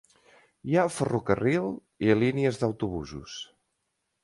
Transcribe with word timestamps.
Hi 0.71 0.77
ha 0.77 0.85
ferrocarril 0.93 1.69
i 2.07 2.17
línies 2.23 2.59
d'autobusos. 2.65 3.39